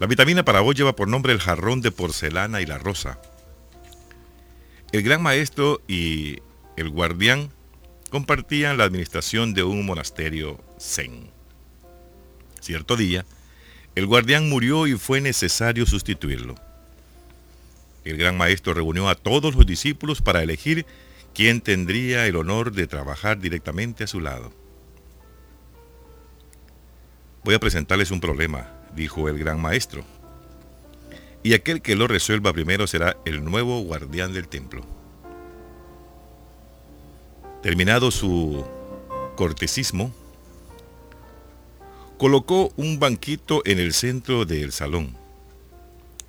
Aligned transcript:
La 0.00 0.08
vitamina 0.08 0.44
para 0.44 0.62
hoy 0.62 0.74
lleva 0.74 0.96
por 0.96 1.08
nombre 1.08 1.32
el 1.32 1.40
jarrón 1.40 1.80
de 1.80 1.92
porcelana 1.92 2.60
y 2.60 2.66
la 2.66 2.78
rosa. 2.78 3.20
El 4.90 5.02
gran 5.02 5.22
maestro 5.22 5.80
y 5.86 6.40
el 6.76 6.88
guardián 6.90 7.50
compartían 8.10 8.76
la 8.76 8.84
administración 8.84 9.54
de 9.54 9.62
un 9.62 9.86
monasterio 9.86 10.60
zen. 10.80 11.30
Cierto 12.60 12.96
día, 12.96 13.24
el 13.94 14.06
guardián 14.06 14.48
murió 14.48 14.86
y 14.86 14.94
fue 14.94 15.20
necesario 15.20 15.86
sustituirlo. 15.86 16.56
El 18.04 18.16
gran 18.16 18.36
maestro 18.36 18.74
reunió 18.74 19.08
a 19.08 19.14
todos 19.14 19.54
los 19.54 19.64
discípulos 19.64 20.20
para 20.20 20.42
elegir 20.42 20.86
quién 21.34 21.60
tendría 21.60 22.26
el 22.26 22.36
honor 22.36 22.72
de 22.72 22.86
trabajar 22.86 23.38
directamente 23.38 24.04
a 24.04 24.08
su 24.08 24.20
lado. 24.20 24.52
Voy 27.44 27.54
a 27.54 27.60
presentarles 27.60 28.10
un 28.10 28.20
problema, 28.20 28.83
dijo 28.94 29.28
el 29.28 29.38
gran 29.38 29.60
maestro. 29.60 30.04
Y 31.42 31.54
aquel 31.54 31.82
que 31.82 31.94
lo 31.94 32.06
resuelva 32.06 32.52
primero 32.52 32.86
será 32.86 33.16
el 33.24 33.44
nuevo 33.44 33.80
guardián 33.82 34.32
del 34.32 34.48
templo. 34.48 34.84
Terminado 37.62 38.10
su 38.10 38.64
cortesismo, 39.36 40.12
colocó 42.18 42.72
un 42.76 42.98
banquito 42.98 43.62
en 43.66 43.78
el 43.78 43.92
centro 43.92 44.44
del 44.44 44.72
salón. 44.72 45.16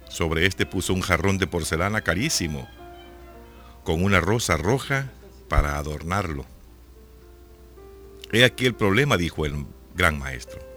Sobre 0.09 0.45
este 0.45 0.65
puso 0.65 0.93
un 0.93 1.01
jarrón 1.01 1.37
de 1.37 1.47
porcelana 1.47 2.01
carísimo, 2.01 2.67
con 3.83 4.03
una 4.03 4.19
rosa 4.19 4.57
roja 4.57 5.11
para 5.47 5.77
adornarlo. 5.77 6.45
He 8.31 8.43
aquí 8.43 8.65
el 8.65 8.75
problema, 8.75 9.17
dijo 9.17 9.45
el 9.45 9.65
gran 9.95 10.17
maestro. 10.19 10.74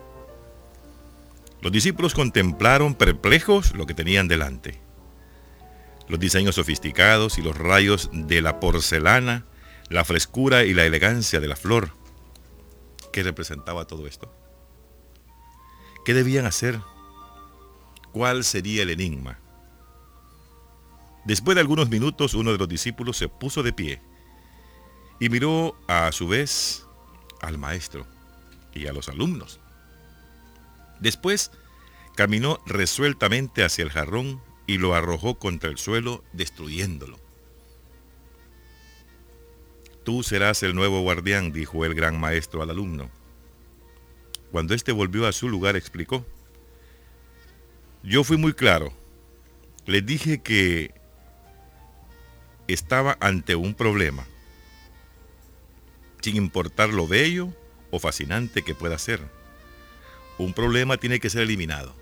Los 1.61 1.73
discípulos 1.73 2.15
contemplaron 2.15 2.95
perplejos 2.95 3.75
lo 3.75 3.87
que 3.87 3.95
tenían 3.95 4.29
delante. 4.29 4.80
Los 6.09 6.20
diseños 6.20 6.55
sofisticados 6.55 7.39
y 7.39 7.42
los 7.42 7.56
rayos 7.56 8.11
de 8.12 8.41
la 8.41 8.61
porcelana, 8.61 9.45
la 9.89 10.05
frescura 10.05 10.64
y 10.64 10.73
la 10.73 10.84
elegancia 10.84 11.41
de 11.41 11.48
la 11.48 11.56
flor. 11.56 11.91
¿Qué 13.12 13.23
representaba 13.23 13.86
todo 13.86 14.06
esto? 14.06 14.33
¿Qué 16.05 16.14
debían 16.14 16.47
hacer? 16.47 16.81
¿Cuál 18.12 18.45
sería 18.45 18.83
el 18.83 18.91
enigma? 18.91 19.39
Después 21.25 21.56
de 21.56 21.61
algunos 21.61 21.91
minutos, 21.91 22.33
uno 22.34 22.53
de 22.53 22.59
los 22.59 22.69
discípulos 22.69 23.17
se 23.17 23.29
puso 23.29 23.62
de 23.62 23.73
pie 23.73 24.01
y 25.20 25.29
miró 25.29 25.77
a 25.89 26.11
su 26.12 26.29
vez 26.29 26.86
al 27.42 27.59
maestro 27.59 28.06
y 28.73 28.86
a 28.86 28.92
los 28.92 29.09
alumnos. 29.09 29.61
Después 31.01 31.51
caminó 32.17 32.59
resueltamente 32.67 33.63
hacia 33.63 33.85
el 33.85 33.91
jarrón 33.91 34.43
y 34.67 34.79
lo 34.79 34.95
arrojó 34.95 35.39
contra 35.39 35.71
el 35.71 35.79
suelo, 35.79 36.25
destruyéndolo. 36.33 37.19
Tú 40.05 40.23
serás 40.23 40.63
el 40.63 40.75
nuevo 40.75 41.01
guardián, 41.03 41.53
dijo 41.53 41.85
el 41.85 41.95
gran 41.95 42.19
maestro 42.19 42.63
al 42.63 42.71
alumno. 42.71 43.11
Cuando 44.51 44.75
éste 44.75 44.93
volvió 44.93 45.27
a 45.27 45.33
su 45.33 45.49
lugar, 45.49 45.77
explicó. 45.77 46.25
Yo 48.03 48.25
fui 48.25 48.37
muy 48.37 48.53
claro. 48.53 48.93
Le 49.87 50.03
dije 50.03 50.43
que 50.43 50.95
estaba 52.67 53.17
ante 53.21 53.55
un 53.55 53.75
problema, 53.75 54.27
sin 56.21 56.37
importar 56.37 56.91
lo 56.91 57.07
bello 57.07 57.55
o 57.91 57.99
fascinante 57.99 58.63
que 58.63 58.75
pueda 58.75 58.99
ser 58.99 59.38
un 60.39 60.55
problema 60.55 60.97
tiene 60.97 61.20
que 61.20 61.31
ser 61.31 61.42
eliminado. 61.42 61.94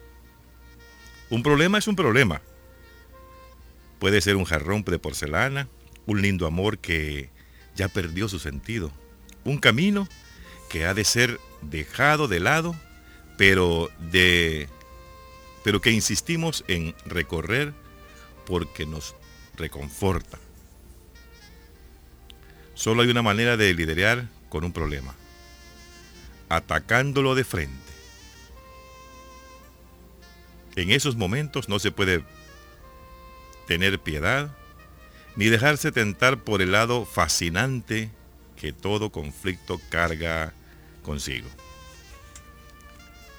Un 1.30 1.42
problema 1.42 1.78
es 1.78 1.88
un 1.88 1.96
problema. 1.96 2.40
Puede 3.98 4.20
ser 4.20 4.36
un 4.36 4.44
jarrón 4.44 4.84
de 4.84 4.98
porcelana, 4.98 5.68
un 6.04 6.22
lindo 6.22 6.46
amor 6.46 6.78
que 6.78 7.30
ya 7.74 7.88
perdió 7.88 8.28
su 8.28 8.38
sentido, 8.38 8.92
un 9.44 9.58
camino 9.58 10.08
que 10.68 10.86
ha 10.86 10.94
de 10.94 11.04
ser 11.04 11.40
dejado 11.62 12.28
de 12.28 12.40
lado, 12.40 12.76
pero 13.36 13.90
de 13.98 14.68
pero 15.64 15.80
que 15.80 15.90
insistimos 15.90 16.64
en 16.68 16.94
recorrer 17.06 17.74
porque 18.46 18.86
nos 18.86 19.16
reconforta. 19.56 20.38
Solo 22.74 23.02
hay 23.02 23.08
una 23.08 23.22
manera 23.22 23.56
de 23.56 23.74
liderar 23.74 24.28
con 24.48 24.62
un 24.62 24.72
problema, 24.72 25.14
atacándolo 26.48 27.34
de 27.34 27.42
frente. 27.42 27.95
En 30.76 30.90
esos 30.90 31.16
momentos 31.16 31.70
no 31.70 31.78
se 31.78 31.90
puede 31.90 32.22
tener 33.66 33.98
piedad 33.98 34.54
ni 35.34 35.46
dejarse 35.46 35.90
tentar 35.90 36.44
por 36.44 36.60
el 36.60 36.72
lado 36.72 37.06
fascinante 37.06 38.10
que 38.56 38.72
todo 38.72 39.10
conflicto 39.10 39.80
carga 39.90 40.52
consigo. 41.02 41.48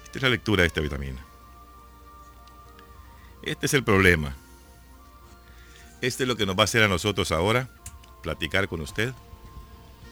Esta 0.03 0.17
es 0.17 0.23
la 0.23 0.29
lectura 0.29 0.63
de 0.63 0.67
esta 0.67 0.81
vitamina. 0.81 1.23
Este 3.43 3.67
es 3.67 3.73
el 3.75 3.83
problema. 3.83 4.35
Este 6.01 6.23
es 6.23 6.27
lo 6.27 6.37
que 6.37 6.45
nos 6.45 6.57
va 6.57 6.61
a 6.61 6.65
hacer 6.65 6.83
a 6.83 6.87
nosotros 6.87 7.31
ahora, 7.31 7.69
platicar 8.23 8.67
con 8.67 8.81
usted 8.81 9.13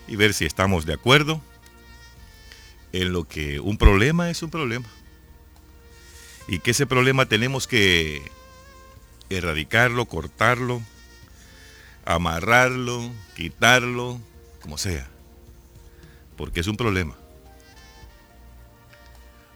y 0.07 0.15
ver 0.15 0.33
si 0.33 0.45
estamos 0.45 0.85
de 0.85 0.93
acuerdo 0.93 1.41
en 2.91 3.13
lo 3.13 3.27
que 3.27 3.59
un 3.59 3.77
problema 3.77 4.29
es 4.29 4.43
un 4.43 4.51
problema 4.51 4.87
y 6.47 6.59
que 6.59 6.71
ese 6.71 6.85
problema 6.85 7.25
tenemos 7.25 7.67
que 7.67 8.31
erradicarlo, 9.29 10.05
cortarlo, 10.05 10.81
amarrarlo, 12.05 13.11
quitarlo, 13.35 14.19
como 14.61 14.77
sea, 14.77 15.07
porque 16.37 16.59
es 16.59 16.67
un 16.67 16.77
problema. 16.77 17.15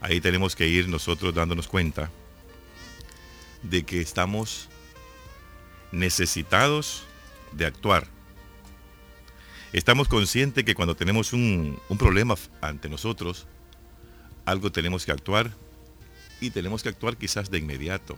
Ahí 0.02 0.22
tenemos 0.22 0.56
que 0.56 0.68
ir 0.68 0.88
nosotros 0.88 1.34
dándonos 1.36 1.68
cuenta 1.68 2.10
de 3.62 3.84
que 3.84 4.02
estamos 4.02 4.70
necesitados 5.92 7.04
de 7.52 7.66
actuar. 7.66 8.08
Estamos 9.74 10.08
conscientes 10.08 10.64
que 10.64 10.74
cuando 10.74 10.96
tenemos 10.96 11.34
un, 11.34 11.80
un 11.90 11.98
problema 11.98 12.36
ante 12.62 12.90
nosotros, 12.90 13.46
algo 14.46 14.72
tenemos 14.72 15.06
que 15.06 15.12
actuar 15.12 15.52
y 16.42 16.52
tenemos 16.52 16.84
que 16.84 16.90
actuar 16.90 17.18
quizás 17.18 17.50
de 17.50 17.58
inmediato. 17.58 18.18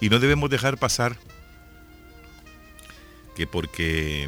Y 0.00 0.08
no 0.08 0.18
debemos 0.18 0.50
dejar 0.50 0.78
pasar 0.78 1.16
que 3.34 3.46
porque 3.46 4.24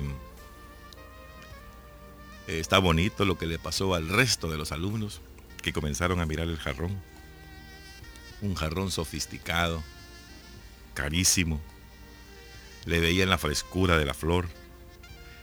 eh, 2.46 2.58
está 2.58 2.78
bonito 2.78 3.24
lo 3.24 3.38
que 3.38 3.46
le 3.46 3.58
pasó 3.58 3.94
al 3.94 4.08
resto 4.08 4.48
de 4.48 4.56
los 4.56 4.72
alumnos 4.72 5.20
que 5.62 5.72
comenzaron 5.72 6.20
a 6.20 6.26
mirar 6.26 6.48
el 6.48 6.58
jarrón. 6.58 7.00
Un 8.40 8.54
jarrón 8.54 8.90
sofisticado, 8.90 9.82
carísimo. 10.94 11.60
Le 12.84 13.00
veían 13.00 13.30
la 13.30 13.38
frescura 13.38 13.98
de 13.98 14.04
la 14.04 14.14
flor, 14.14 14.48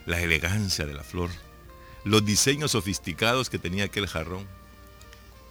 la 0.06 0.22
elegancia 0.22 0.86
de 0.86 0.94
la 0.94 1.04
flor, 1.04 1.30
los 2.06 2.26
diseños 2.26 2.72
sofisticados 2.72 3.50
que 3.50 3.60
tenía 3.60 3.86
aquel 3.86 4.08
jarrón. 4.08 4.48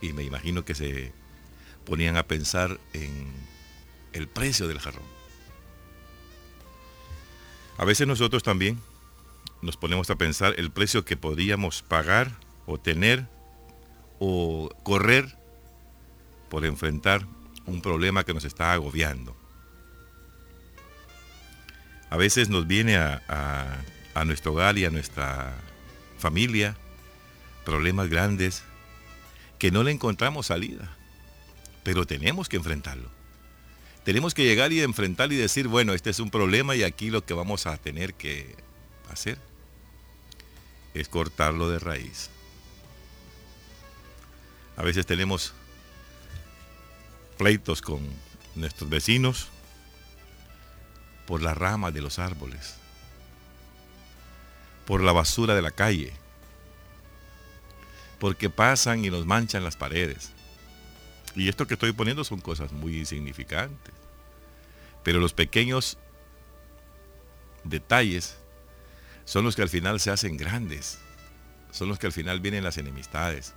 Y 0.01 0.13
me 0.13 0.23
imagino 0.23 0.65
que 0.65 0.75
se 0.75 1.13
ponían 1.85 2.17
a 2.17 2.27
pensar 2.27 2.79
en 2.93 3.33
el 4.13 4.29
precio 4.29 4.69
del 4.69 4.79
jarrón. 4.79 5.05
A 7.79 7.85
veces 7.85 8.07
nosotros 8.07 8.43
también 8.43 8.81
nos 9.63 9.77
ponemos 9.77 10.11
a 10.11 10.17
pensar 10.17 10.55
el 10.59 10.71
precio 10.71 11.05
que 11.05 11.17
podríamos 11.17 11.83
pagar 11.83 12.33
o 12.67 12.79
tener 12.79 13.27
o 14.19 14.71
correr 14.83 15.37
por 16.49 16.65
enfrentar 16.65 17.27
un 17.67 17.81
problema 17.81 18.25
que 18.25 18.35
nos 18.35 18.45
está 18.45 18.73
agobiando. 18.73 19.37
A 22.11 22.17
veces 22.17 22.51
nos 22.51 22.67
viene 22.67 22.97
a, 22.97 23.79
nuestro 24.27 24.53
hogar 24.53 24.77
y 24.77 24.85
a 24.85 24.91
nuestra 24.91 25.55
familia 26.19 26.77
problemas 27.65 28.09
grandes 28.09 28.63
que 29.59 29.71
no 29.71 29.83
le 29.83 29.93
encontramos 29.93 30.47
salida 30.47 30.97
pero 31.83 32.07
tenemos 32.07 32.49
que 32.49 32.57
enfrentarlo. 32.57 33.09
Tenemos 34.05 34.35
que 34.35 34.45
llegar 34.45 34.73
y 34.73 34.81
enfrentar 34.81 35.33
y 35.33 35.37
decir, 35.37 35.69
bueno, 35.69 35.93
este 35.93 36.11
es 36.11 36.19
un 36.19 36.31
problema 36.31 36.75
y 36.75 36.83
aquí 36.83 37.11
lo 37.11 37.25
que 37.25 37.35
vamos 37.35 37.67
a 37.67 37.77
tener 37.77 38.15
que 38.15 38.57
hacer 39.11 39.39
es 40.95 41.09
cortarlo 41.09 41.69
de 41.69 41.79
raíz. 41.79 42.31
A 44.77 44.83
veces 44.83 45.07
tenemos 45.07 45.53
pleitos 47.39 47.81
con 47.81 48.01
nuestros 48.55 48.91
vecinos 48.91 49.49
por 51.27 51.43
las 51.43 51.57
ramas 51.57 51.95
de 51.95 52.03
los 52.03 52.19
árboles, 52.19 52.75
por 54.87 55.01
la 55.01 55.13
basura 55.13 55.55
de 55.55 55.63
la 55.63 55.71
calle, 55.71 56.13
porque 58.19 58.51
pasan 58.51 59.05
y 59.05 59.11
nos 59.11 59.27
manchan 59.27 59.63
las 59.63 59.77
paredes 59.77 60.33
Y 61.35 61.49
esto 61.49 61.67
que 61.67 61.75
estoy 61.75 61.93
poniendo 61.93 62.25
son 62.25 62.41
cosas 62.41 62.73
muy 62.73 62.99
insignificantes. 62.99 63.95
Pero 65.03 65.19
los 65.19 65.33
pequeños 65.33 65.99
detalles 67.65 68.39
son 69.25 69.45
los 69.45 69.57
que 69.57 69.63
al 69.63 69.69
final 69.69 70.01
se 70.01 70.11
hacen 70.11 70.37
grandes. 70.37 70.99
Son 71.71 71.89
los 71.89 71.99
que 71.99 72.07
al 72.07 72.13
final 72.13 72.41
vienen 72.41 72.65
las 72.65 72.79
enemistades. 72.79 73.55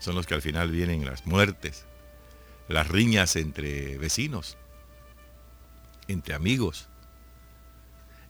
Son 0.00 0.14
los 0.14 0.26
que 0.26 0.34
al 0.34 0.42
final 0.42 0.70
vienen 0.70 1.04
las 1.04 1.26
muertes, 1.26 1.84
las 2.68 2.88
riñas 2.88 3.36
entre 3.36 3.98
vecinos, 3.98 4.56
entre 6.06 6.34
amigos. 6.34 6.88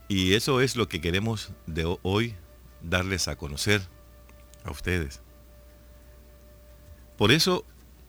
Y 0.09 0.35
eso 0.35 0.61
es 0.61 0.77
lo 0.77 0.89
que 0.89 1.01
queremos 1.01 1.51
de 1.67 1.99
hoy 2.03 2.35
darles 2.83 3.29
a 3.29 3.37
conocer 3.37 3.83
a 4.65 4.71
ustedes. 4.71 5.21
Por 7.19 7.33
eso, 7.33 7.65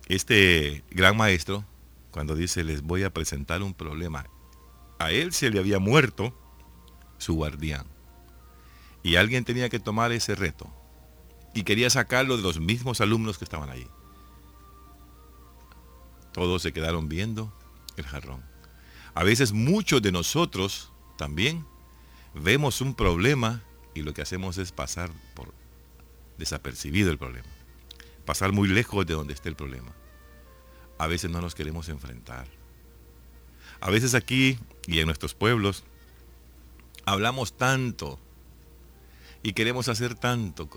este 0.10 0.84
gran 0.90 1.16
maestro, 1.16 1.64
cuando 2.12 2.36
dice 2.36 2.64
les 2.64 2.82
voy 2.82 3.04
a 3.04 3.14
presentar 3.14 3.62
un 3.62 3.74
problema, 3.74 4.26
a 4.98 5.12
él 5.12 5.32
se 5.32 5.50
le 5.50 5.60
había 5.60 5.80
muerto 5.80 6.38
su 7.20 7.36
guardián. 7.36 7.86
Y 9.04 9.16
alguien 9.16 9.46
tenía 9.46 9.70
que 9.70 9.80
tomar 9.80 10.12
ese 10.12 10.36
reto. 10.36 10.70
Y 11.54 11.64
quería 11.64 11.90
sacarlo 11.90 12.38
de 12.38 12.44
los 12.44 12.60
mismos 12.60 13.02
alumnos 13.02 13.38
que 13.38 13.46
estaban 13.46 13.70
allí. 13.70 13.88
Todos 16.34 16.62
se 16.62 16.74
quedaron 16.74 17.08
viendo 17.08 17.54
el 17.96 18.06
jarrón. 18.06 18.44
A 19.14 19.24
veces 19.24 19.52
muchos 19.52 20.02
de 20.02 20.12
nosotros 20.12 20.92
también 21.18 21.66
vemos 22.34 22.82
un 22.82 22.94
problema 22.94 23.64
y 23.94 24.02
lo 24.02 24.14
que 24.14 24.22
hacemos 24.22 24.58
es 24.58 24.72
pasar 24.72 25.12
por 25.34 25.54
desapercibido 26.38 27.12
el 27.12 27.18
problema. 27.18 27.48
Pasar 28.26 28.52
muy 28.52 28.68
lejos 28.68 29.06
de 29.06 29.14
donde 29.14 29.34
esté 29.34 29.50
el 29.50 29.56
problema. 29.56 29.94
A 31.00 31.08
veces 31.08 31.32
no 31.32 31.42
nos 31.42 31.56
queremos 31.56 31.90
enfrentar. 31.90 32.46
A 33.82 33.90
veces 33.90 34.14
aquí 34.14 34.60
y 34.86 35.00
en 35.00 35.06
nuestros 35.08 35.34
pueblos 35.34 35.84
hablamos 37.06 37.58
tanto 37.58 38.20
y 39.42 39.54
queremos 39.54 39.88
hacer 39.88 40.14
tanto, 40.14 40.70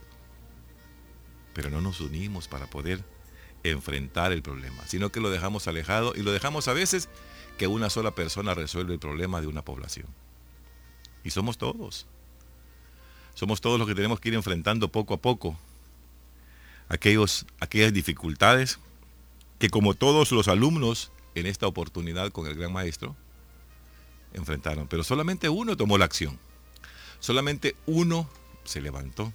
pero 1.52 1.68
no 1.70 1.80
nos 1.80 2.00
unimos 2.00 2.48
para 2.48 2.68
poder 2.68 3.04
enfrentar 3.64 4.32
el 4.32 4.42
problema, 4.42 4.86
sino 4.86 5.10
que 5.10 5.20
lo 5.20 5.28
dejamos 5.28 5.66
alejado 5.66 6.14
y 6.16 6.22
lo 6.22 6.32
dejamos 6.32 6.68
a 6.68 6.72
veces 6.72 7.08
que 7.58 7.66
una 7.66 7.90
sola 7.90 8.14
persona 8.14 8.54
resuelve 8.54 8.94
el 8.94 9.00
problema 9.00 9.40
de 9.40 9.48
una 9.48 9.62
población. 9.62 10.06
Y 11.24 11.30
somos 11.30 11.58
todos. 11.58 12.06
Somos 13.34 13.60
todos 13.60 13.78
los 13.78 13.88
que 13.88 13.94
tenemos 13.94 14.20
que 14.20 14.28
ir 14.28 14.34
enfrentando 14.34 14.90
poco 14.92 15.14
a 15.14 15.20
poco 15.20 15.58
aquellos, 16.88 17.46
aquellas 17.58 17.92
dificultades 17.92 18.78
que 19.62 19.70
como 19.70 19.94
todos 19.94 20.32
los 20.32 20.48
alumnos 20.48 21.12
en 21.36 21.46
esta 21.46 21.68
oportunidad 21.68 22.32
con 22.32 22.48
el 22.48 22.56
gran 22.56 22.72
maestro, 22.72 23.14
enfrentaron. 24.32 24.88
Pero 24.88 25.04
solamente 25.04 25.48
uno 25.48 25.76
tomó 25.76 25.98
la 25.98 26.04
acción. 26.04 26.36
Solamente 27.20 27.76
uno 27.86 28.28
se 28.64 28.80
levantó. 28.80 29.32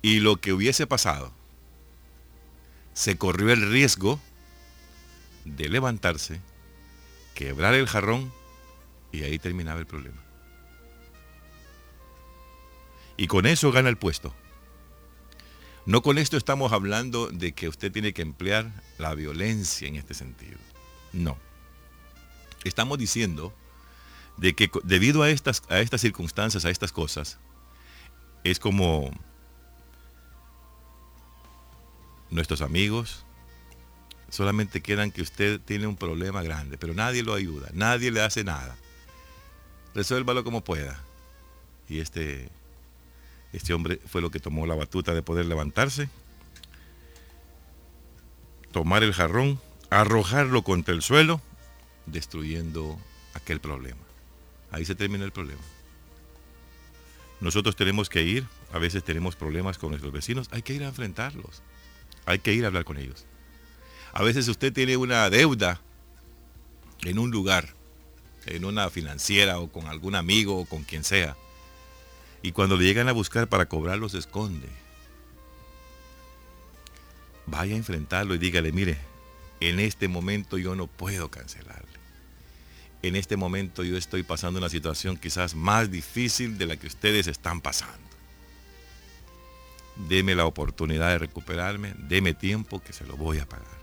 Y 0.00 0.20
lo 0.20 0.36
que 0.36 0.52
hubiese 0.52 0.86
pasado, 0.86 1.32
se 2.92 3.18
corrió 3.18 3.50
el 3.50 3.68
riesgo 3.68 4.20
de 5.44 5.68
levantarse, 5.68 6.40
quebrar 7.34 7.74
el 7.74 7.88
jarrón 7.88 8.32
y 9.10 9.24
ahí 9.24 9.40
terminaba 9.40 9.80
el 9.80 9.86
problema. 9.86 10.22
Y 13.16 13.26
con 13.26 13.46
eso 13.46 13.72
gana 13.72 13.88
el 13.88 13.96
puesto. 13.96 14.32
No 15.86 16.02
con 16.02 16.16
esto 16.16 16.36
estamos 16.36 16.72
hablando 16.72 17.28
de 17.28 17.52
que 17.52 17.68
usted 17.68 17.92
tiene 17.92 18.14
que 18.14 18.22
emplear 18.22 18.70
la 18.98 19.14
violencia 19.14 19.86
en 19.86 19.96
este 19.96 20.14
sentido. 20.14 20.58
No. 21.12 21.36
Estamos 22.64 22.96
diciendo 22.98 23.52
de 24.38 24.54
que 24.54 24.70
debido 24.82 25.22
a 25.22 25.30
estas, 25.30 25.62
a 25.68 25.80
estas 25.80 26.00
circunstancias, 26.00 26.64
a 26.64 26.70
estas 26.70 26.90
cosas, 26.90 27.38
es 28.44 28.58
como 28.58 29.10
nuestros 32.30 32.62
amigos 32.62 33.24
solamente 34.30 34.80
quedan 34.80 35.12
que 35.12 35.22
usted 35.22 35.60
tiene 35.60 35.86
un 35.86 35.96
problema 35.96 36.42
grande, 36.42 36.78
pero 36.78 36.94
nadie 36.94 37.22
lo 37.22 37.34
ayuda, 37.34 37.68
nadie 37.74 38.10
le 38.10 38.22
hace 38.22 38.42
nada. 38.42 38.76
Resuélvalo 39.94 40.42
como 40.44 40.64
pueda. 40.64 40.98
Y 41.88 42.00
este 42.00 42.50
este 43.54 43.72
hombre 43.72 44.00
fue 44.06 44.20
lo 44.20 44.30
que 44.30 44.40
tomó 44.40 44.66
la 44.66 44.74
batuta 44.74 45.14
de 45.14 45.22
poder 45.22 45.46
levantarse, 45.46 46.08
tomar 48.72 49.04
el 49.04 49.14
jarrón, 49.14 49.60
arrojarlo 49.90 50.62
contra 50.62 50.92
el 50.92 51.02
suelo, 51.02 51.40
destruyendo 52.06 52.98
aquel 53.34 53.60
problema. 53.60 54.00
Ahí 54.72 54.84
se 54.84 54.96
termina 54.96 55.24
el 55.24 55.30
problema. 55.30 55.62
Nosotros 57.40 57.76
tenemos 57.76 58.08
que 58.08 58.24
ir, 58.24 58.44
a 58.72 58.78
veces 58.78 59.04
tenemos 59.04 59.36
problemas 59.36 59.78
con 59.78 59.90
nuestros 59.90 60.12
vecinos, 60.12 60.48
hay 60.50 60.62
que 60.62 60.74
ir 60.74 60.82
a 60.82 60.88
enfrentarlos, 60.88 61.62
hay 62.26 62.40
que 62.40 62.52
ir 62.54 62.64
a 62.64 62.68
hablar 62.68 62.84
con 62.84 62.98
ellos. 62.98 63.24
A 64.12 64.24
veces 64.24 64.48
usted 64.48 64.72
tiene 64.72 64.96
una 64.96 65.30
deuda 65.30 65.80
en 67.02 67.20
un 67.20 67.30
lugar, 67.30 67.68
en 68.46 68.64
una 68.64 68.90
financiera 68.90 69.60
o 69.60 69.70
con 69.70 69.86
algún 69.86 70.16
amigo 70.16 70.58
o 70.58 70.64
con 70.64 70.82
quien 70.82 71.04
sea. 71.04 71.36
Y 72.44 72.52
cuando 72.52 72.76
le 72.76 72.84
llegan 72.84 73.08
a 73.08 73.12
buscar 73.12 73.48
para 73.48 73.64
cobrarlo, 73.70 74.06
se 74.10 74.18
esconde. 74.18 74.68
Vaya 77.46 77.72
a 77.72 77.78
enfrentarlo 77.78 78.34
y 78.34 78.38
dígale, 78.38 78.70
mire, 78.70 78.98
en 79.60 79.80
este 79.80 80.08
momento 80.08 80.58
yo 80.58 80.74
no 80.74 80.86
puedo 80.86 81.30
cancelarle. 81.30 81.98
En 83.00 83.16
este 83.16 83.38
momento 83.38 83.82
yo 83.82 83.96
estoy 83.96 84.24
pasando 84.24 84.58
una 84.58 84.68
situación 84.68 85.16
quizás 85.16 85.54
más 85.54 85.90
difícil 85.90 86.58
de 86.58 86.66
la 86.66 86.76
que 86.76 86.86
ustedes 86.86 87.28
están 87.28 87.62
pasando. 87.62 87.96
Deme 90.06 90.34
la 90.34 90.44
oportunidad 90.44 91.08
de 91.08 91.18
recuperarme, 91.20 91.94
deme 91.96 92.34
tiempo 92.34 92.82
que 92.82 92.92
se 92.92 93.06
lo 93.06 93.16
voy 93.16 93.38
a 93.38 93.48
pagar. 93.48 93.78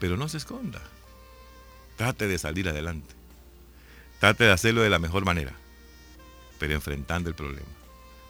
Pero 0.00 0.18
no 0.18 0.28
se 0.28 0.36
esconda. 0.36 0.82
Trate 1.96 2.28
de 2.28 2.36
salir 2.36 2.68
adelante. 2.68 3.14
Trate 4.20 4.44
de 4.44 4.52
hacerlo 4.52 4.82
de 4.82 4.90
la 4.90 4.98
mejor 4.98 5.24
manera 5.24 5.54
pero 6.58 6.74
enfrentando 6.74 7.28
el 7.28 7.34
problema. 7.34 7.66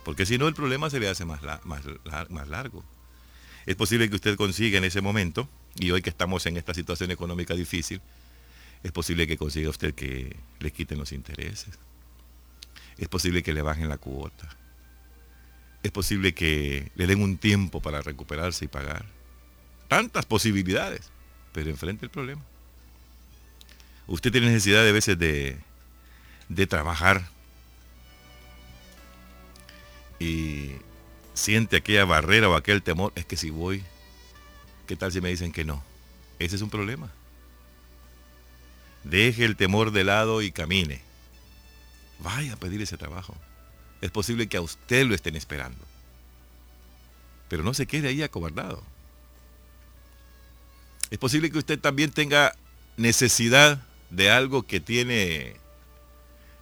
Porque 0.05 0.25
si 0.25 0.38
no, 0.38 0.46
el 0.46 0.55
problema 0.55 0.88
se 0.88 1.00
le 1.00 1.08
hace 1.08 1.25
más, 1.25 1.43
largo. 1.43 2.84
Es 3.67 3.75
posible 3.75 4.08
que 4.08 4.14
usted 4.14 4.37
consiga 4.37 4.78
en 4.78 4.84
ese 4.84 5.00
momento, 5.00 5.49
y 5.75 5.90
hoy 5.90 6.00
que 6.00 6.11
estamos 6.11 6.47
en 6.47 6.56
esta 6.56 6.75
situación 6.75 7.11
económica 7.11 7.54
difícil, 7.54 8.00
es 8.85 8.92
posible 8.92 9.26
que 9.26 9.37
consiga 9.37 9.68
usted 9.68 9.95
que 9.95 10.37
le 10.61 10.71
quiten 10.71 10.99
los 10.99 11.11
intereses. 11.11 11.76
Es 12.99 13.09
posible 13.09 13.42
que 13.42 13.52
le 13.52 13.62
bajen 13.62 13.88
la 13.88 13.99
cuota. 13.99 14.49
Es 15.83 15.90
posible 15.90 16.35
que 16.35 16.92
le 16.95 17.06
den 17.06 17.21
un 17.21 17.37
tiempo 17.37 17.80
para 17.80 18.00
recuperarse 18.00 18.66
y 18.66 18.68
pagar. 18.68 19.06
Tantas 19.88 20.25
posibilidades, 20.25 21.11
pero 21.52 21.68
enfrente 21.68 22.04
el 22.06 22.11
problema. 22.11 22.42
Usted 24.06 24.30
tiene 24.30 24.49
necesidad 24.49 24.85
de 24.85 24.92
veces 24.92 25.18
de, 25.18 25.59
de 26.49 26.66
trabajar 26.68 27.28
y 30.18 30.73
siente 31.35 31.76
aquella 31.76 32.04
barrera 32.04 32.49
o 32.49 32.54
aquel 32.54 32.82
temor, 32.82 33.12
es 33.14 33.26
que 33.26 33.37
si 33.37 33.50
voy, 33.50 33.82
¿qué 34.87 34.96
tal 34.96 35.12
si 35.12 35.20
me 35.20 35.28
dicen 35.28 35.52
que 35.52 35.64
no? 35.64 35.82
Ese 36.38 36.56
es 36.56 36.62
un 36.62 36.70
problema. 36.70 37.11
Deje 39.04 39.44
el 39.44 39.56
temor 39.56 39.92
de 39.92 40.04
lado 40.04 40.42
y 40.42 40.50
camine. 40.50 41.00
Vaya 42.18 42.54
a 42.54 42.56
pedir 42.56 42.82
ese 42.82 42.96
trabajo. 42.96 43.37
Es 44.00 44.11
posible 44.11 44.49
que 44.49 44.56
a 44.56 44.62
usted 44.62 45.06
lo 45.06 45.14
estén 45.14 45.37
esperando. 45.37 45.85
Pero 47.49 47.62
no 47.62 47.75
se 47.75 47.87
quede 47.87 48.08
ahí 48.08 48.23
acobardado. 48.23 48.82
Es 51.11 51.18
posible 51.18 51.50
que 51.50 51.58
usted 51.58 51.78
también 51.78 52.11
tenga 52.11 52.54
necesidad 52.96 53.80
de 54.11 54.30
algo 54.30 54.64
que 54.64 54.80
tiene 54.80 55.56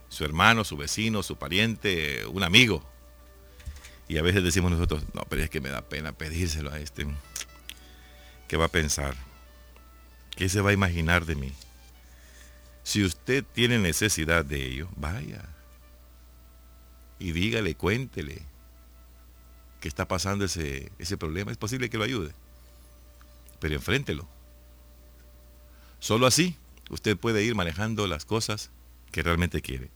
su 0.08 0.24
hermano, 0.24 0.64
su 0.64 0.76
vecino, 0.76 1.22
su 1.22 1.36
pariente, 1.36 2.26
un 2.26 2.42
amigo. 2.42 2.84
Y 4.08 4.18
a 4.18 4.22
veces 4.22 4.44
decimos 4.44 4.70
nosotros, 4.70 5.02
no, 5.14 5.22
pero 5.28 5.42
es 5.42 5.50
que 5.50 5.60
me 5.60 5.70
da 5.70 5.82
pena 5.82 6.12
pedírselo 6.12 6.70
a 6.70 6.78
este. 6.78 7.06
¿Qué 8.48 8.56
va 8.56 8.66
a 8.66 8.68
pensar? 8.68 9.14
¿Qué 10.36 10.48
se 10.48 10.60
va 10.60 10.70
a 10.70 10.74
imaginar 10.74 11.24
de 11.24 11.36
mí? 11.36 11.52
Si 12.82 13.02
usted 13.02 13.44
tiene 13.44 13.78
necesidad 13.78 14.44
de 14.44 14.62
ello, 14.62 14.88
vaya. 14.96 15.42
Y 17.18 17.32
dígale, 17.32 17.74
cuéntele 17.76 18.42
que 19.80 19.88
está 19.88 20.06
pasando 20.06 20.44
ese, 20.44 20.92
ese 20.98 21.16
problema. 21.16 21.50
Es 21.50 21.56
posible 21.56 21.88
que 21.88 21.96
lo 21.96 22.04
ayude. 22.04 22.32
Pero 23.60 23.74
enfréntelo. 23.74 24.28
Solo 25.98 26.26
así 26.26 26.58
usted 26.90 27.16
puede 27.16 27.42
ir 27.42 27.54
manejando 27.54 28.06
las 28.06 28.26
cosas 28.26 28.70
que 29.10 29.22
realmente 29.22 29.62
quiere. 29.62 29.90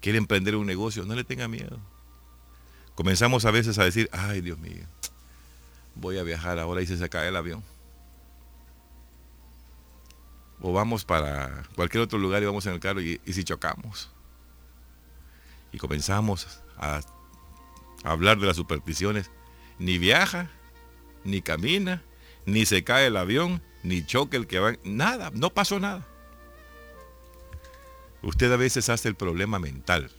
Quiere 0.00 0.16
emprender 0.16 0.56
un 0.56 0.66
negocio, 0.66 1.04
no 1.04 1.14
le 1.14 1.24
tenga 1.24 1.48
miedo 1.48 1.78
comenzamos 2.94 3.44
a 3.44 3.50
veces 3.50 3.78
a 3.78 3.84
decir, 3.84 4.08
ay 4.12 4.40
Dios 4.40 4.58
mío, 4.58 4.86
voy 5.94 6.18
a 6.18 6.22
viajar 6.22 6.58
ahora 6.58 6.82
y 6.82 6.86
se 6.86 7.08
cae 7.08 7.28
el 7.28 7.36
avión. 7.36 7.62
O 10.60 10.72
vamos 10.72 11.04
para 11.04 11.64
cualquier 11.74 12.04
otro 12.04 12.18
lugar 12.18 12.42
y 12.42 12.46
vamos 12.46 12.66
en 12.66 12.74
el 12.74 12.80
carro 12.80 13.00
y, 13.00 13.20
si 13.26 13.42
chocamos. 13.42 14.10
Y 15.72 15.78
comenzamos 15.78 16.60
a 16.78 17.00
hablar 18.04 18.38
de 18.38 18.46
las 18.46 18.56
supersticiones. 18.56 19.30
Ni 19.78 19.98
viaja, 19.98 20.50
ni 21.24 21.42
camina, 21.42 22.02
ni 22.46 22.64
se 22.64 22.84
cae 22.84 23.08
el 23.08 23.16
avión, 23.16 23.60
ni 23.82 24.06
choque 24.06 24.36
el 24.36 24.46
que 24.46 24.60
va. 24.60 24.74
Nada, 24.84 25.30
no 25.34 25.50
pasó 25.50 25.80
nada. 25.80 26.06
Usted 28.22 28.52
a 28.52 28.56
veces 28.56 28.88
hace 28.88 29.08
el 29.08 29.16
problema 29.16 29.58
mental. 29.58 30.12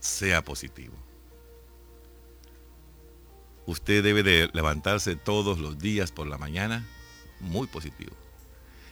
Sea 0.00 0.42
positivo. 0.44 0.94
Usted 3.66 4.02
debe 4.02 4.22
de 4.22 4.48
levantarse 4.54 5.16
todos 5.16 5.58
los 5.58 5.78
días 5.78 6.10
por 6.10 6.26
la 6.26 6.38
mañana 6.38 6.86
muy 7.40 7.66
positivo. 7.66 8.16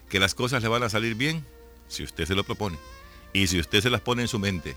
Que 0.09 0.21
las 0.21 0.35
cosas 0.35 0.63
le 0.63 0.69
van 0.69 0.83
a 0.83 0.89
salir 0.89 1.15
bien 1.15 1.45
si 1.89 2.05
usted 2.05 2.27
se 2.27 2.35
lo 2.35 2.45
propone. 2.45 2.79
Y 3.33 3.47
si 3.47 3.59
usted 3.59 3.81
se 3.81 3.91
las 3.91 4.01
pone 4.01 4.23
en 4.23 4.29
su 4.29 4.39
mente. 4.39 4.77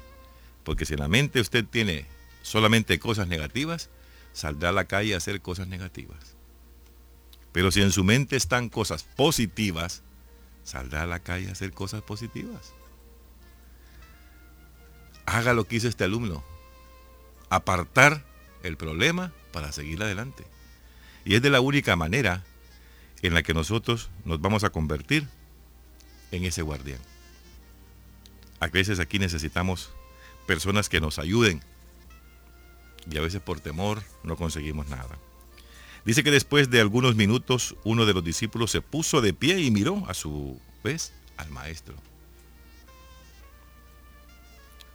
Porque 0.63 0.85
si 0.85 0.93
en 0.93 0.99
la 0.99 1.07
mente 1.07 1.41
usted 1.41 1.65
tiene 1.65 2.05
solamente 2.41 2.99
cosas 2.99 3.27
negativas, 3.27 3.89
saldrá 4.33 4.69
a 4.69 4.73
la 4.73 4.85
calle 4.85 5.13
a 5.13 5.17
hacer 5.17 5.41
cosas 5.41 5.67
negativas. 5.67 6.35
Pero 7.51 7.71
si 7.71 7.81
en 7.81 7.91
su 7.91 8.03
mente 8.03 8.35
están 8.35 8.69
cosas 8.69 9.03
positivas, 9.03 10.03
saldrá 10.63 11.03
a 11.03 11.07
la 11.07 11.19
calle 11.19 11.49
a 11.49 11.53
hacer 11.53 11.71
cosas 11.71 12.01
positivas. 12.03 12.73
Haga 15.29 15.53
lo 15.53 15.65
que 15.65 15.75
hizo 15.75 15.87
este 15.87 16.03
alumno. 16.03 16.43
Apartar 17.49 18.25
el 18.63 18.77
problema 18.77 19.31
para 19.51 19.71
seguir 19.71 20.01
adelante. 20.01 20.43
Y 21.23 21.35
es 21.35 21.41
de 21.41 21.51
la 21.51 21.61
única 21.61 21.95
manera 21.95 22.43
en 23.21 23.35
la 23.35 23.43
que 23.43 23.53
nosotros 23.53 24.09
nos 24.25 24.41
vamos 24.41 24.63
a 24.63 24.71
convertir 24.71 25.27
en 26.31 26.45
ese 26.45 26.63
guardián. 26.63 26.99
A 28.59 28.67
veces 28.67 28.99
aquí 28.99 29.19
necesitamos 29.19 29.91
personas 30.47 30.89
que 30.89 30.99
nos 30.99 31.19
ayuden 31.19 31.61
y 33.09 33.17
a 33.17 33.21
veces 33.21 33.39
por 33.39 33.59
temor 33.59 34.01
no 34.23 34.35
conseguimos 34.35 34.87
nada. 34.89 35.17
Dice 36.05 36.23
que 36.23 36.31
después 36.31 36.71
de 36.71 36.81
algunos 36.81 37.15
minutos 37.15 37.75
uno 37.83 38.07
de 38.07 38.13
los 38.13 38.23
discípulos 38.23 38.71
se 38.71 38.81
puso 38.81 39.21
de 39.21 39.33
pie 39.33 39.59
y 39.59 39.69
miró 39.69 40.05
a 40.07 40.15
su 40.15 40.59
vez 40.83 41.13
al 41.37 41.51
maestro. 41.51 41.93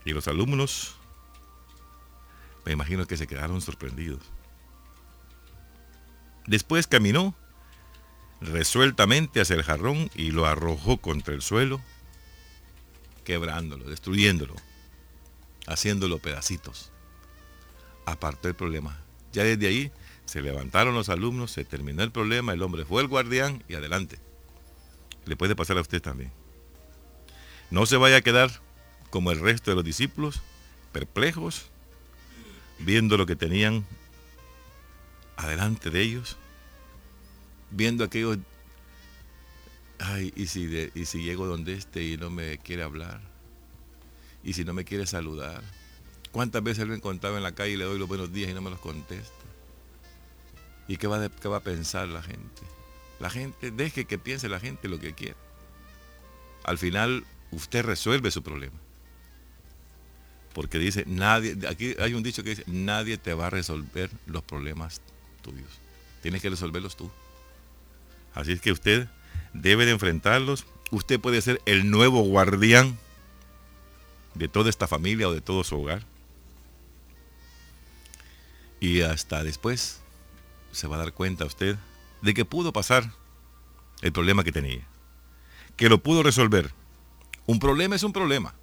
Y 0.05 0.13
los 0.13 0.27
alumnos, 0.27 0.95
me 2.63 2.71
imagino 2.71 3.07
que 3.07 3.17
se 3.17 3.27
quedaron 3.27 3.59
sorprendidos. 3.59 4.21
Después 6.47 6.85
caminó 6.85 7.35
resueltamente 8.39 9.41
hacia 9.41 9.55
el 9.55 9.63
jarrón 9.63 10.11
y 10.13 10.31
lo 10.31 10.45
arrojó 10.45 10.97
contra 10.97 11.33
el 11.33 11.41
suelo, 11.41 11.81
quebrándolo, 13.23 13.89
destruyéndolo, 13.89 14.55
haciéndolo 15.65 16.19
pedacitos. 16.19 16.91
Apartó 18.05 18.47
el 18.47 18.55
problema. 18.55 18.99
Ya 19.33 19.43
desde 19.43 19.67
ahí 19.67 19.91
se 20.25 20.41
levantaron 20.41 20.93
los 20.93 21.09
alumnos, 21.09 21.51
se 21.51 21.65
terminó 21.65 22.03
el 22.03 22.11
problema, 22.11 22.53
el 22.53 22.61
hombre 22.61 22.85
fue 22.85 23.01
el 23.01 23.07
guardián 23.07 23.63
y 23.67 23.73
adelante. 23.73 24.19
Le 25.25 25.35
puede 25.35 25.55
pasar 25.55 25.77
a 25.79 25.81
usted 25.81 26.01
también. 26.01 26.31
No 27.71 27.87
se 27.87 27.97
vaya 27.97 28.17
a 28.17 28.21
quedar 28.21 28.61
como 29.09 29.31
el 29.31 29.39
resto 29.39 29.71
de 29.71 29.75
los 29.75 29.85
discípulos, 29.85 30.41
perplejos, 30.91 31.69
viendo 32.79 33.17
lo 33.17 33.25
que 33.25 33.35
tenían 33.35 33.85
adelante 35.37 35.89
de 35.89 36.01
ellos, 36.01 36.37
viendo 37.71 38.03
aquellos, 38.03 38.37
ay, 39.99 40.33
¿y 40.35 40.47
si, 40.47 40.91
y 40.93 41.05
si 41.05 41.23
llego 41.23 41.45
donde 41.45 41.73
esté 41.73 42.03
y 42.03 42.17
no 42.17 42.29
me 42.29 42.57
quiere 42.57 42.83
hablar, 42.83 43.21
y 44.43 44.53
si 44.53 44.63
no 44.63 44.73
me 44.73 44.85
quiere 44.85 45.05
saludar, 45.05 45.63
¿cuántas 46.31 46.63
veces 46.63 46.87
lo 46.87 46.93
he 46.93 46.97
encontrado 46.97 47.37
en 47.37 47.43
la 47.43 47.53
calle 47.53 47.73
y 47.73 47.77
le 47.77 47.85
doy 47.85 47.99
los 47.99 48.07
buenos 48.07 48.31
días 48.31 48.49
y 48.49 48.53
no 48.53 48.61
me 48.61 48.69
los 48.69 48.79
contesta? 48.79 49.33
¿Y 50.87 50.97
qué 50.97 51.07
va, 51.07 51.29
qué 51.29 51.47
va 51.47 51.57
a 51.57 51.63
pensar 51.63 52.07
la 52.07 52.21
gente? 52.21 52.61
La 53.19 53.29
gente, 53.29 53.71
deje 53.71 54.05
que 54.05 54.19
piense 54.19 54.49
la 54.49 54.59
gente 54.59 54.87
lo 54.87 54.99
que 54.99 55.13
quiera. 55.13 55.37
Al 56.63 56.77
final, 56.77 57.25
usted 57.51 57.83
resuelve 57.83 58.29
su 58.31 58.43
problema. 58.43 58.77
Porque 60.55 60.79
dice, 60.79 61.03
nadie, 61.05 61.57
aquí 61.67 61.95
hay 61.99 62.13
un 62.13 62.23
dicho 62.23 62.41
que 62.41 62.51
dice, 62.51 62.63
nadie 62.65 63.17
te 63.17 63.33
va 63.33 63.47
a 63.47 63.49
resolver 63.49 64.09
los 64.25 64.41
problemas 64.41 65.01
tuyos. 65.41 65.67
Tienes 66.21 66.41
que 66.41 66.49
resolverlos 66.49 66.95
tú. 66.95 67.11
Así 68.33 68.53
es 68.53 68.61
que 68.61 68.71
usted 68.71 69.09
debe 69.51 69.85
de 69.85 69.91
enfrentarlos. 69.91 70.65
Usted 70.91 71.19
puede 71.19 71.41
ser 71.41 71.61
el 71.65 71.91
nuevo 71.91 72.21
guardián 72.21 72.97
de 74.33 74.47
toda 74.47 74.69
esta 74.69 74.87
familia 74.87 75.27
o 75.27 75.33
de 75.33 75.41
todo 75.41 75.65
su 75.65 75.75
hogar. 75.75 76.03
Y 78.79 79.01
hasta 79.01 79.43
después 79.43 79.99
se 80.71 80.87
va 80.87 80.95
a 80.95 80.99
dar 80.99 81.11
cuenta 81.11 81.43
usted 81.43 81.75
de 82.21 82.33
que 82.33 82.45
pudo 82.45 82.71
pasar 82.71 83.11
el 84.01 84.13
problema 84.13 84.45
que 84.45 84.53
tenía. 84.53 84.87
Que 85.75 85.89
lo 85.89 86.01
pudo 86.01 86.23
resolver. 86.23 86.71
Un 87.45 87.59
problema 87.59 87.97
es 87.97 88.03
un 88.03 88.13
problema. 88.13 88.55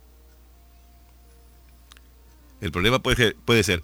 El 2.63 2.71
problema 2.71 3.03
puede 3.03 3.17
ser, 3.17 3.37
puede 3.45 3.65
ser 3.65 3.83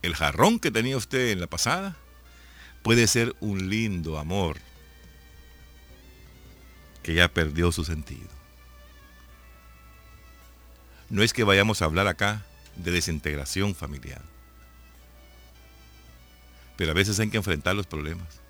el 0.00 0.14
jarrón 0.14 0.58
que 0.58 0.70
tenía 0.70 0.96
usted 0.96 1.28
en 1.28 1.40
la 1.40 1.46
pasada. 1.46 1.94
Puede 2.82 3.06
ser 3.06 3.36
un 3.40 3.68
lindo 3.68 4.18
amor 4.18 4.56
que 7.02 7.12
ya 7.12 7.28
perdió 7.28 7.70
su 7.70 7.84
sentido. 7.84 8.28
No 11.10 11.22
es 11.22 11.34
que 11.34 11.44
vayamos 11.44 11.82
a 11.82 11.84
hablar 11.84 12.06
acá 12.06 12.46
de 12.76 12.92
desintegración 12.92 13.74
familiar. 13.74 14.22
Pero 16.78 16.92
a 16.92 16.94
veces 16.94 17.20
hay 17.20 17.28
que 17.28 17.36
enfrentar 17.36 17.76
los 17.76 17.86
problemas. 17.86 18.40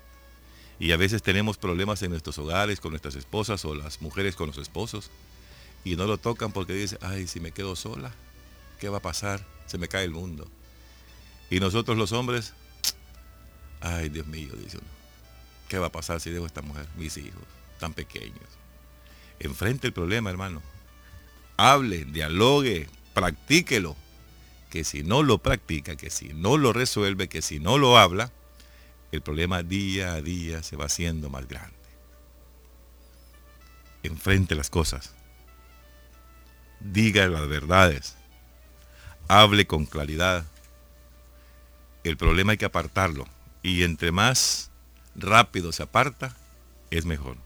Y 0.79 0.93
a 0.93 0.97
veces 0.97 1.21
tenemos 1.21 1.57
problemas 1.57 2.01
en 2.01 2.11
nuestros 2.11 2.37
hogares 2.37 2.79
con 2.79 2.91
nuestras 2.91 3.15
esposas 3.15 3.65
o 3.65 3.75
las 3.75 4.01
mujeres 4.01 4.37
con 4.37 4.47
los 4.47 4.57
esposos. 4.57 5.11
Y 5.83 5.97
no 5.97 6.05
lo 6.05 6.17
tocan 6.17 6.53
porque 6.53 6.71
dicen, 6.71 6.99
ay, 7.01 7.27
si 7.27 7.41
me 7.41 7.51
quedo 7.51 7.75
sola, 7.75 8.13
¿qué 8.83 8.89
va 8.89 8.97
a 8.97 9.01
pasar? 9.01 9.39
Se 9.65 9.77
me 9.77 9.87
cae 9.87 10.03
el 10.03 10.11
mundo. 10.11 10.45
Y 11.49 11.61
nosotros 11.61 11.97
los 11.97 12.11
hombres, 12.11 12.53
ay, 13.79 14.09
Dios 14.09 14.27
mío, 14.27 14.51
dice 14.57 14.77
uno, 14.77 14.87
¿qué 15.69 15.79
va 15.79 15.87
a 15.87 15.91
pasar 15.93 16.19
si 16.19 16.31
dejo 16.31 16.43
a 16.43 16.47
esta 16.47 16.61
mujer? 16.61 16.85
Mis 16.97 17.15
hijos, 17.15 17.43
tan 17.79 17.93
pequeños. 17.93 18.43
Enfrente 19.39 19.87
el 19.87 19.93
problema, 19.93 20.29
hermano. 20.29 20.61
Hable, 21.55 22.03
dialogue, 22.03 22.89
practíquelo 23.13 23.95
que 24.69 24.83
si 24.83 25.01
no 25.01 25.23
lo 25.23 25.37
practica, 25.37 25.95
que 25.95 26.09
si 26.09 26.33
no 26.33 26.57
lo 26.57 26.73
resuelve, 26.73 27.29
que 27.29 27.41
si 27.41 27.61
no 27.61 27.77
lo 27.77 27.97
habla, 27.97 28.33
el 29.13 29.21
problema 29.21 29.63
día 29.63 30.11
a 30.11 30.21
día 30.21 30.61
se 30.61 30.75
va 30.75 30.87
haciendo 30.87 31.29
más 31.29 31.47
grande. 31.47 31.77
Enfrente 34.03 34.55
las 34.55 34.69
cosas. 34.69 35.15
Diga 36.81 37.29
las 37.29 37.47
verdades. 37.47 38.17
Hable 39.27 39.65
con 39.67 39.85
claridad. 39.85 40.45
El 42.03 42.17
problema 42.17 42.51
hay 42.51 42.57
que 42.57 42.65
apartarlo. 42.65 43.25
Y 43.61 43.83
entre 43.83 44.11
más 44.11 44.71
rápido 45.15 45.71
se 45.71 45.83
aparta, 45.83 46.35
es 46.91 47.05
mejor. 47.05 47.37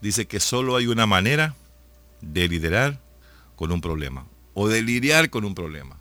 Dice 0.00 0.26
que 0.26 0.40
solo 0.40 0.76
hay 0.76 0.86
una 0.86 1.06
manera 1.06 1.54
de 2.20 2.48
liderar 2.48 3.00
con 3.56 3.72
un 3.72 3.80
problema 3.80 4.26
o 4.54 4.68
de 4.68 4.82
lidiar 4.82 5.30
con 5.30 5.44
un 5.44 5.54
problema, 5.54 5.98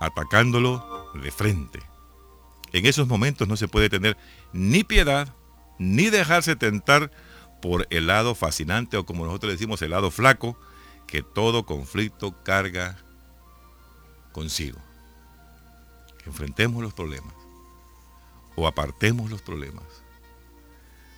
atacándolo 0.00 1.10
de 1.22 1.30
frente. 1.30 1.80
En 2.72 2.86
esos 2.86 3.08
momentos 3.08 3.48
no 3.48 3.56
se 3.56 3.68
puede 3.68 3.88
tener 3.88 4.16
ni 4.52 4.84
piedad, 4.84 5.34
ni 5.78 6.10
dejarse 6.10 6.56
tentar 6.56 7.10
por 7.62 7.86
el 7.90 8.06
lado 8.06 8.34
fascinante 8.34 8.96
o 8.96 9.06
como 9.06 9.24
nosotros 9.24 9.52
decimos 9.52 9.80
el 9.82 9.90
lado 9.90 10.10
flaco 10.10 10.58
que 11.08 11.22
todo 11.22 11.66
conflicto 11.66 12.32
carga 12.44 12.96
consigo. 14.32 14.78
Enfrentemos 16.26 16.82
los 16.82 16.94
problemas 16.94 17.34
o 18.54 18.68
apartemos 18.68 19.30
los 19.30 19.42
problemas. 19.42 19.84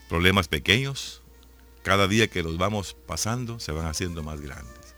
Problemas 0.08 0.48
pequeños, 0.48 1.22
cada 1.82 2.06
día 2.06 2.28
que 2.28 2.42
los 2.42 2.56
vamos 2.56 2.96
pasando 3.06 3.58
se 3.58 3.72
van 3.72 3.86
haciendo 3.86 4.22
más 4.22 4.40
grandes. 4.40 4.94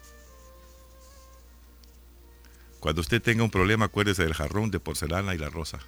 Cuando 2.78 3.00
usted 3.00 3.22
tenga 3.22 3.44
un 3.44 3.50
problema, 3.50 3.86
acuérdese 3.86 4.24
del 4.24 4.34
jarrón 4.34 4.70
de 4.70 4.80
porcelana 4.80 5.34
y 5.34 5.38
la 5.38 5.48
rosa. 5.48 5.78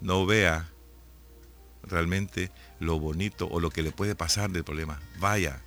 No 0.00 0.26
vea 0.26 0.68
realmente 1.84 2.50
lo 2.80 2.98
bonito 2.98 3.48
o 3.48 3.60
lo 3.60 3.70
que 3.70 3.82
le 3.82 3.92
puede 3.92 4.14
pasar 4.14 4.50
del 4.50 4.64
problema. 4.64 5.00
Vaya, 5.20 5.62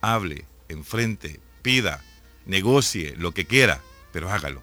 hable, 0.00 0.46
enfrente, 0.68 1.40
pida, 1.62 2.02
negocie, 2.46 3.14
lo 3.16 3.32
que 3.32 3.46
quiera, 3.46 3.80
pero 4.12 4.30
hágalo. 4.30 4.62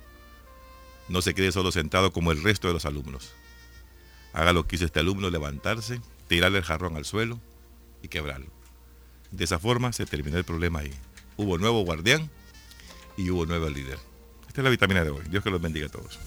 No 1.08 1.22
se 1.22 1.34
quede 1.34 1.52
solo 1.52 1.72
sentado 1.72 2.14
como 2.14 2.32
el 2.32 2.44
resto 2.44 2.68
de 2.68 2.74
los 2.74 2.86
alumnos. 2.86 3.34
Haga 4.34 4.54
lo 4.54 4.66
que 4.66 4.78
hizo 4.78 4.86
este 4.86 5.00
alumno, 5.00 5.30
levantarse, 5.30 6.00
tirarle 6.28 6.60
el 6.60 6.64
jarrón 6.64 6.96
al 6.96 7.06
suelo 7.06 7.40
y 8.02 8.08
quebrarlo. 8.08 8.52
De 9.32 9.44
esa 9.44 9.60
forma 9.60 9.94
se 9.94 10.06
terminó 10.06 10.38
el 10.38 10.46
problema 10.46 10.80
ahí. 10.80 10.94
Hubo 11.38 11.58
nuevo 11.58 11.84
guardián 11.84 12.30
y 13.18 13.30
hubo 13.30 13.46
nuevo 13.46 13.70
líder. 13.70 13.98
Esta 14.48 14.62
es 14.62 14.64
la 14.64 14.70
vitamina 14.70 15.04
de 15.04 15.10
hoy. 15.10 15.24
Dios 15.30 15.44
que 15.44 15.50
los 15.50 15.62
bendiga 15.62 15.88
a 15.88 15.90
todos. 15.90 16.20